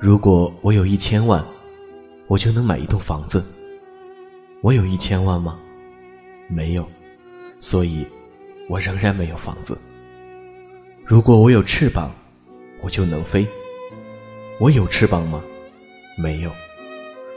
[0.00, 1.44] 如果我有一千万，
[2.28, 3.44] 我就能买一栋房子。
[4.60, 5.58] 我有一千万吗？
[6.46, 6.88] 没有，
[7.58, 8.06] 所以，
[8.68, 9.76] 我仍然没有房子。
[11.04, 12.12] 如果我有翅膀，
[12.80, 13.44] 我就能飞。
[14.60, 15.42] 我有翅膀吗？
[16.16, 16.52] 没有，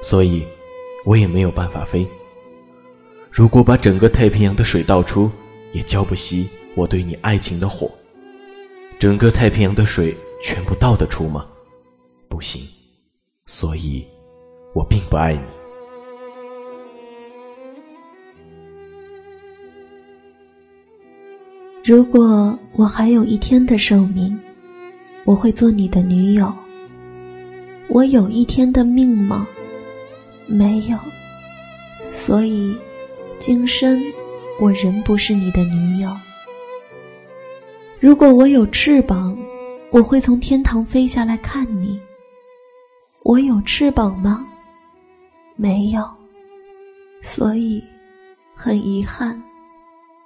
[0.03, 0.45] 所以，
[1.03, 2.07] 我也没有办法飞。
[3.31, 5.31] 如果把整个太平洋的水倒出，
[5.73, 7.91] 也浇不熄我对你爱情的火。
[8.99, 11.47] 整个太平洋的水全部倒得出吗？
[12.41, 12.67] 不行，
[13.45, 14.03] 所以，
[14.73, 15.41] 我并不爱你。
[21.85, 24.35] 如果我还有一天的寿命，
[25.23, 26.51] 我会做你的女友。
[27.89, 29.47] 我有一天的命吗？
[30.47, 30.97] 没有，
[32.11, 32.75] 所以，
[33.37, 34.01] 今生
[34.59, 36.09] 我仍不是你的女友。
[37.99, 39.37] 如果我有翅膀，
[39.91, 42.01] 我会从天堂飞下来看你。
[43.23, 44.45] 我有翅膀吗？
[45.55, 46.03] 没有，
[47.21, 47.83] 所以，
[48.55, 49.41] 很遗憾，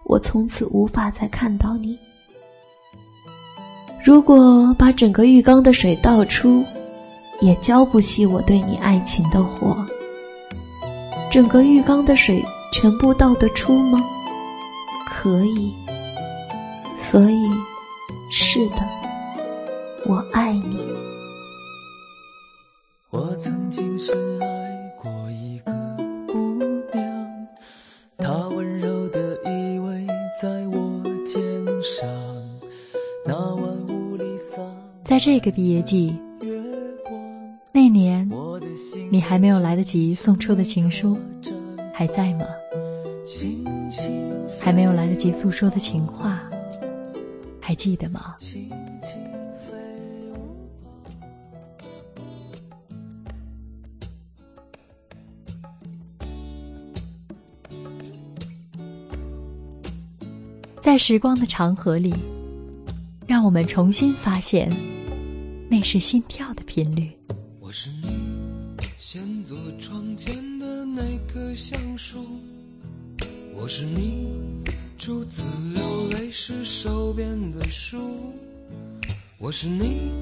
[0.06, 2.00] 我从此无法再看到你。
[4.04, 6.64] 如果把整个浴缸的水倒出，
[7.42, 9.86] 也浇不熄我对你爱情的火。
[11.30, 14.02] 整个浴缸的水全部倒得出吗？
[15.06, 15.74] 可以。
[16.96, 17.50] 所以，
[18.32, 18.88] 是的，
[20.06, 20.80] 我爱你。
[23.16, 25.72] 我曾经深爱过一个
[26.28, 26.62] 姑
[26.94, 27.48] 娘，
[28.18, 30.06] 她温柔的依偎
[30.42, 31.42] 在我肩
[31.82, 32.06] 上。
[33.26, 34.62] 那晚雾里洒，
[35.06, 36.14] 在这个毕业季。
[37.72, 38.30] 那年，
[39.10, 41.18] 你还没有来得及送出的情书，
[41.94, 42.46] 还在吗？
[44.60, 46.44] 还没有来得及诉说的情话，
[47.62, 48.36] 还记得吗？
[60.96, 62.14] 在时光的长河里，
[63.28, 64.72] 让我们重新发现，
[65.70, 67.12] 那是心跳的频率。
[67.60, 68.08] 我是你
[68.98, 72.26] 先坐窗前的那棵橡树，
[73.54, 74.30] 我是你
[74.98, 77.98] 初次流泪时手边的书，
[79.38, 80.14] 我是你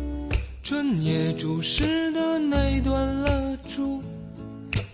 [0.64, 4.02] 春夜注视的那段蜡烛，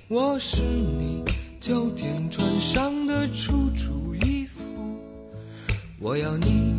[0.09, 1.23] 我是你
[1.61, 3.93] 秋天穿上的楚楚，
[6.01, 6.73] 我要你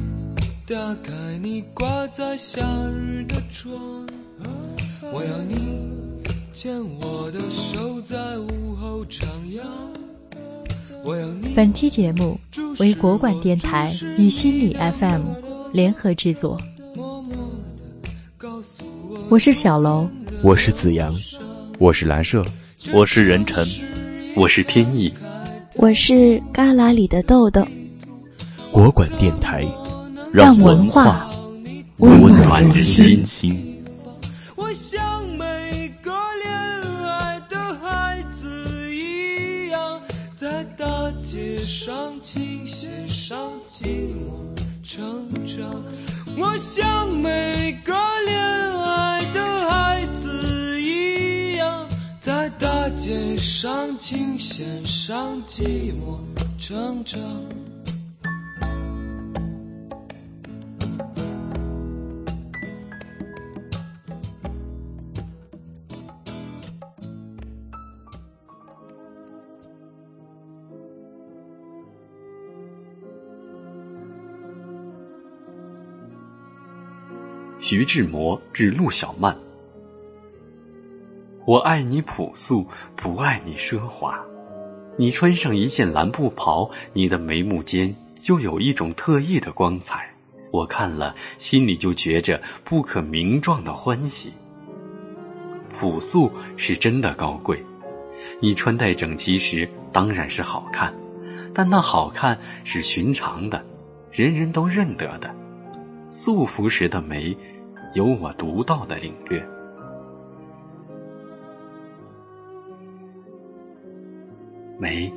[0.66, 3.78] 打开你挂在夏日的窗。
[5.12, 5.56] 我要你
[6.54, 9.60] 牵我的手在午后徜徉。
[11.04, 11.52] 我要你。
[11.54, 12.40] 本期节目
[12.78, 15.20] 为国管电台与心理 FM
[15.74, 16.58] 联合制作。
[19.28, 20.08] 我是小楼，
[20.42, 21.14] 我是子阳，
[21.78, 22.42] 我是蓝舍，
[22.94, 23.66] 我是任晨，
[24.34, 25.12] 我是天意，
[25.76, 27.62] 我是旮旯里的豆豆。
[28.72, 29.66] 国管电台，
[30.32, 31.28] 让文化
[31.98, 33.82] 温暖人心。
[34.56, 36.52] 我像每个恋
[37.04, 40.00] 爱的孩子一样，
[40.36, 40.86] 在大
[41.20, 43.38] 街上琴弦上
[43.68, 44.38] 寂寞
[44.84, 45.82] 成长。
[46.38, 47.92] 我像每个
[48.24, 48.38] 恋
[48.84, 51.86] 爱的孩子一样，
[52.20, 56.18] 在大街上琴弦上寂寞
[56.58, 57.20] 成长。
[77.70, 79.38] 徐志摩致陆小曼
[81.46, 82.66] ：“我爱你朴素，
[82.96, 84.20] 不爱你奢华。
[84.96, 90.10] 你穿上一件蓝布袍，你的眉目间就有一种特异的光彩。
[90.50, 94.32] 我看了，心里就觉着不可名状的欢喜。
[95.72, 97.64] 朴素是真的高贵，
[98.40, 100.92] 你穿戴整齐时当然是好看，
[101.54, 103.64] 但那好看是寻常的，
[104.10, 105.32] 人人都认得的。
[106.10, 107.32] 素服时的眉。”
[107.92, 109.44] 有我独到的领略。
[114.78, 115.12] 梅，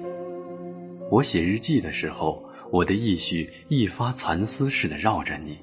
[1.11, 5.57] 我写日记的时候，我的意绪一发蚕丝似的绕着你。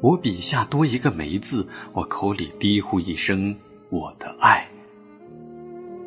[0.00, 3.54] 我笔下多一个梅字，我口里低呼一声
[3.90, 4.66] 我的爱。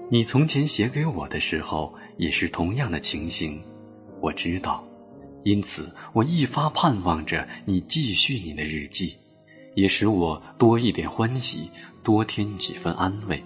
[0.10, 3.62] 你从前写给我的时候，也是同样的情形，
[4.20, 4.84] 我知道，
[5.44, 9.16] 因此我一发盼望着你继续你的日记。
[9.76, 11.70] 也使我多一点欢喜，
[12.04, 13.44] 多添几分安慰。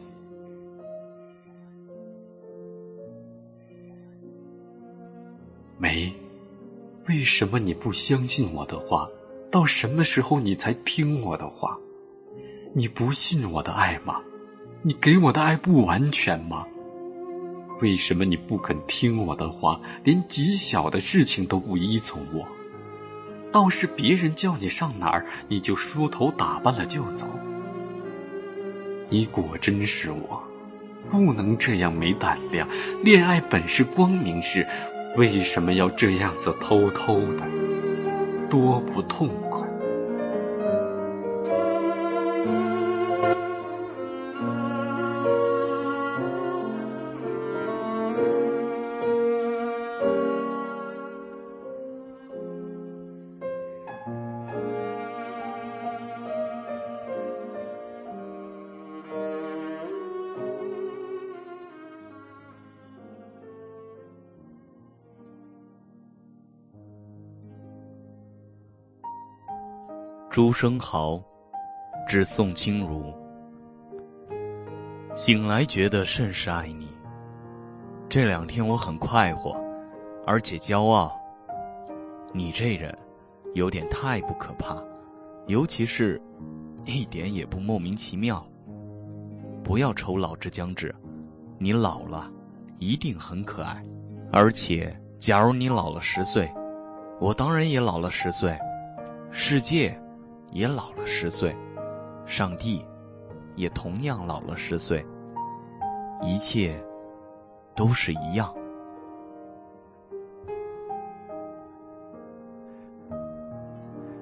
[5.80, 6.12] 梅，
[7.08, 9.08] 为什么你不相信我的话？
[9.50, 11.78] 到什么时候你才听我的话？
[12.74, 14.22] 你不信我的爱吗？
[14.82, 16.68] 你给我的爱不完全吗？
[17.80, 22.46] 为什么你不肯听我的话，连极小的事情都不依从我？
[23.52, 27.28] 倒是别人叫你上哪儿，你就梳头打扮了就走。
[29.10, 30.44] 你果真是我，
[31.10, 32.68] 不能这样没胆量。
[33.04, 34.68] 恋爱本是光明事，
[35.16, 37.46] 为什么要这样子偷偷的？
[38.50, 39.68] 多不痛快！
[70.30, 71.20] 朱生豪，
[72.08, 73.14] 致宋清如。
[75.16, 76.90] 醒来觉得甚是爱你。
[78.10, 79.58] 这两天我很快活，
[80.28, 81.12] 而且骄傲。
[82.34, 82.96] 你这人，
[83.56, 84.78] 有点太不可怕，
[85.48, 86.22] 尤其是，
[86.86, 88.46] 一点也不莫名其妙。
[89.64, 90.94] 不要愁老之将至，
[91.58, 92.30] 你老了，
[92.78, 93.84] 一定很可爱。
[94.32, 96.52] 而且，假如你老了十岁，
[97.20, 98.56] 我当然也老了十岁，
[99.32, 100.00] 世界。
[100.52, 101.56] 也老了十岁，
[102.26, 102.84] 上帝
[103.56, 105.06] 也同样老了十岁，
[106.22, 106.82] 一切
[107.76, 108.54] 都是一样。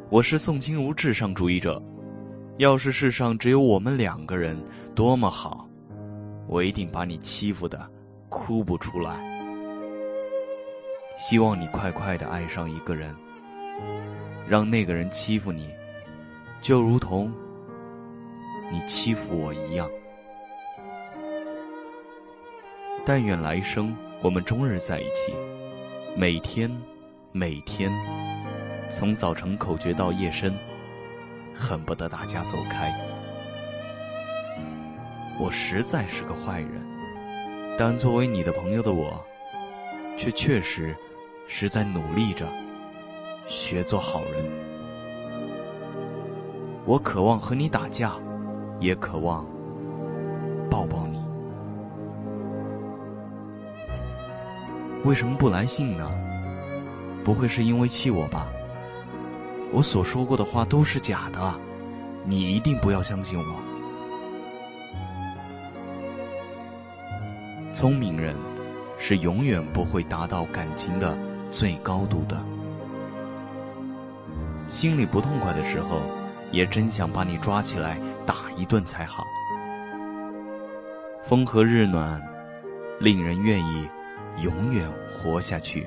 [0.09, 1.81] 我是宋清如至上主义者，
[2.57, 4.57] 要是世上只有我们两个人，
[4.93, 5.67] 多么好！
[6.47, 7.89] 我一定把你欺负的
[8.29, 9.19] 哭不出来。
[11.17, 13.15] 希望你快快的爱上一个人，
[14.47, 15.73] 让那个人欺负你。
[16.65, 17.31] 就如同
[18.71, 19.87] 你欺负我一样，
[23.05, 25.31] 但愿来生我们终日在一起，
[26.17, 26.75] 每天，
[27.31, 27.91] 每天，
[28.89, 30.57] 从早晨口诀到夜深，
[31.53, 32.91] 恨不得大家走开。
[35.39, 36.83] 我实在是个坏人，
[37.77, 39.23] 但作为你的朋友的我，
[40.17, 40.95] 却确实
[41.47, 42.47] 是在努力着
[43.45, 44.74] 学做好人。
[46.85, 48.13] 我渴望和你打架，
[48.79, 49.43] 也渴望
[50.69, 51.19] 抱抱你。
[55.03, 56.11] 为什么不来信呢？
[57.23, 58.47] 不会是因为气我吧？
[59.73, 61.59] 我所说过的话都是假的，
[62.23, 63.55] 你一定不要相信我。
[67.73, 68.35] 聪明人
[68.99, 71.17] 是永远不会达到感情的
[71.49, 72.37] 最高度的。
[74.69, 76.01] 心里不痛快的时候。
[76.55, 79.27] 也真想把你抓起来打一顿才好。
[81.21, 82.21] 风和日暖，
[82.97, 83.89] 令人愿意
[84.41, 85.85] 永远活下去。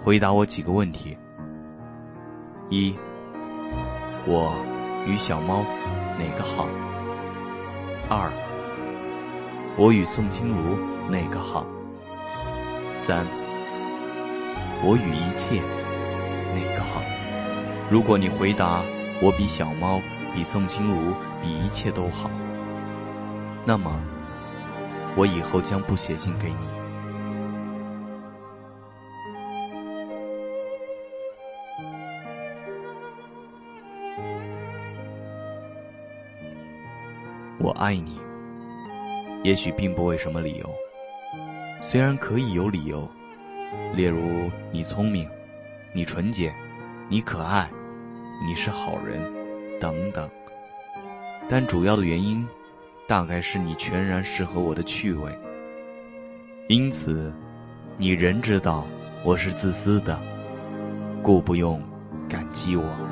[0.00, 1.18] 回答我几个问题：
[2.68, 2.94] 一，
[4.24, 4.54] 我
[5.04, 5.64] 与小猫
[6.16, 6.68] 哪个好？
[8.08, 8.49] 二。
[9.80, 10.76] 我与宋清如
[11.08, 11.64] 哪个好？
[12.94, 13.24] 三，
[14.84, 15.62] 我与一切
[16.54, 17.00] 哪个好？
[17.90, 18.84] 如果你回答
[19.22, 19.98] 我比小猫、
[20.34, 22.30] 比宋清如、比一切都好，
[23.64, 23.98] 那么
[25.16, 26.68] 我以后将不写信给你。
[37.58, 38.20] 我爱你。
[39.42, 40.70] 也许并不为什么理由，
[41.80, 43.08] 虽然可以有理由，
[43.94, 45.28] 例如你聪明，
[45.94, 46.54] 你纯洁，
[47.08, 47.70] 你可爱，
[48.46, 49.22] 你是好人，
[49.80, 50.28] 等等。
[51.48, 52.46] 但主要的原因，
[53.08, 55.36] 大概是你全然适合我的趣味。
[56.68, 57.32] 因此，
[57.96, 58.86] 你仍知道
[59.24, 60.20] 我是自私的，
[61.22, 61.82] 故不用
[62.28, 63.09] 感激我。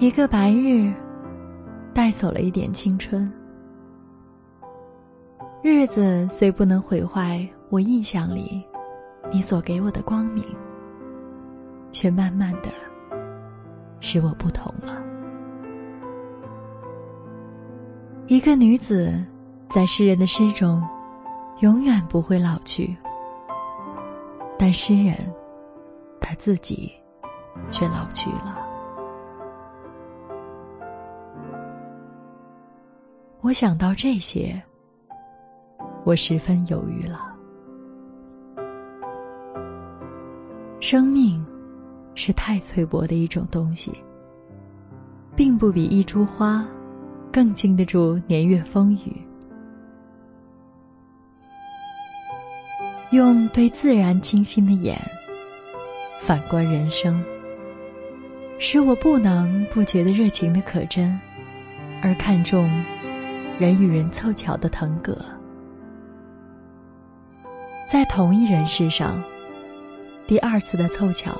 [0.00, 0.94] 一个白日，
[1.92, 3.28] 带走了一点青春。
[5.60, 8.64] 日子虽不能毁坏我印象里
[9.28, 10.44] 你所给我的光明，
[11.90, 12.68] 却慢慢的
[13.98, 15.02] 使我不同了。
[18.28, 19.12] 一个女子，
[19.68, 20.80] 在诗人的诗中，
[21.58, 22.96] 永远不会老去，
[24.56, 25.16] 但诗人
[26.20, 26.92] 他自己
[27.68, 28.57] 却老去了。
[33.48, 34.62] 我想到这些。
[36.04, 37.34] 我十分犹豫了。
[40.80, 41.42] 生命
[42.14, 43.90] 是太脆薄的一种东西，
[45.34, 46.62] 并不比一株花
[47.32, 49.16] 更经得住年月风雨。
[53.12, 55.00] 用对自然清新的眼
[56.20, 57.24] 反观人生，
[58.58, 61.18] 使我不能不觉得热情的可真，
[62.02, 62.70] 而看重
[63.58, 65.18] 人与人凑巧的腾格。
[67.88, 69.20] 在同一人世上，
[70.28, 71.32] 第二次的凑巧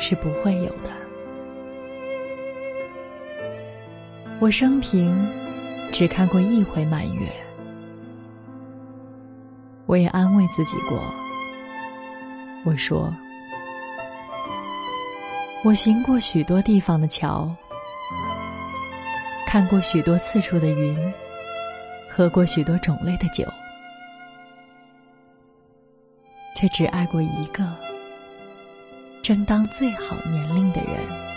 [0.00, 0.90] 是不会有的。
[4.40, 5.30] 我生平
[5.92, 7.28] 只看过一回满月，
[9.86, 10.98] 我也安慰自己过。
[12.64, 13.14] 我说，
[15.62, 17.54] 我行过许多地方的桥，
[19.46, 21.12] 看过许多次数的云，
[22.10, 23.46] 喝过许多种类的酒。
[26.60, 27.64] 却只爱过一个
[29.22, 31.30] 正当最好年龄的人。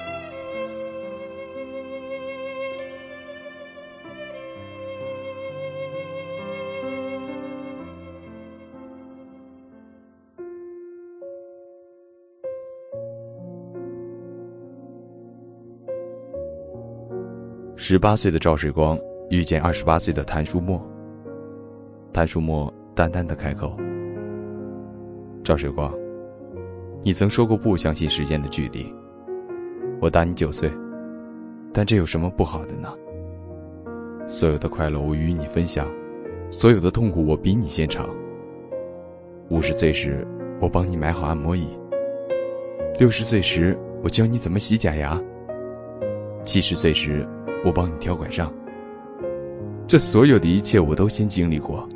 [17.78, 19.00] 十八岁的赵水光
[19.30, 20.82] 遇见二十八岁的谭书墨。
[22.12, 23.76] 谭书墨淡淡的开口。
[25.44, 25.92] 赵水光，
[27.04, 28.94] 你曾说过不相信时间的距离。
[30.00, 30.72] 我大你九岁，
[31.74, 32.94] 但这有什么不好的呢？
[34.28, 35.88] 所有的快乐我与你分享，
[36.50, 38.08] 所有的痛苦我比你先尝。
[39.50, 40.26] 五十岁时，
[40.62, 41.68] 我帮你买好按摩椅；
[42.98, 45.22] 六十岁时，我教你怎么洗假牙；
[46.44, 47.28] 七十岁时，
[47.66, 48.54] 我帮你挑拐杖。
[49.88, 51.88] 这所有的一切，我都先经历过。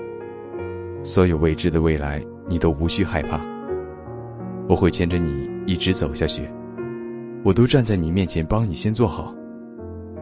[1.03, 2.23] 所有未知的未来。
[2.49, 3.41] 你都无需害怕，
[4.69, 6.49] 我会牵着你一直走下去，
[7.43, 9.35] 我都站在你面前帮你先做好，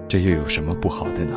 [0.08, 1.36] 这又有什么不好的呢？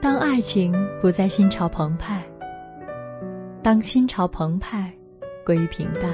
[0.00, 2.22] 当爱情不再心潮澎湃，
[3.62, 4.92] 当心潮澎湃
[5.46, 6.10] 归于平淡，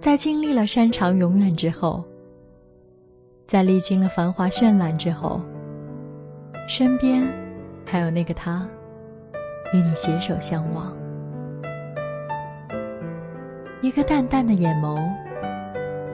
[0.00, 2.04] 在经历了山长永远之后，
[3.46, 5.40] 在历经了繁华绚烂之后，
[6.68, 7.22] 身边
[7.86, 8.68] 还有那个他，
[9.72, 10.92] 与你携手相望，
[13.80, 14.98] 一个淡淡的眼眸，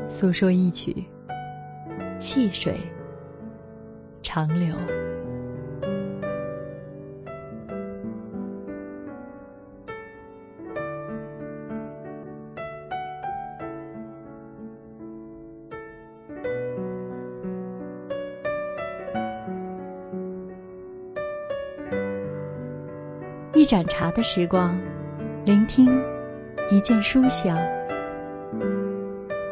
[0.07, 1.05] 诉说一曲
[2.19, 2.79] 细水
[4.23, 4.75] 长流。
[23.55, 24.79] 一盏茶的时光，
[25.47, 26.03] 聆听
[26.71, 27.57] 一卷书香。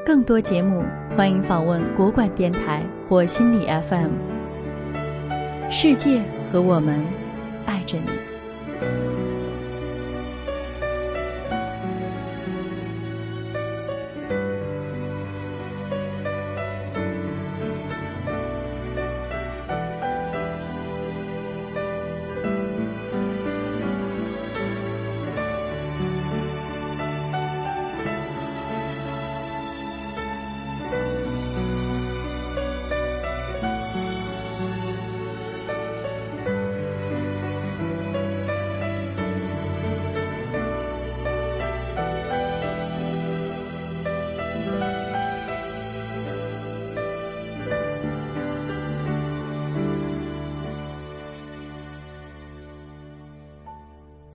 [0.04, 0.82] 更多节目，
[1.16, 4.10] 欢迎访问国馆电台或心理 FM。
[5.70, 7.00] 世界和我们，
[7.66, 8.21] 爱着你。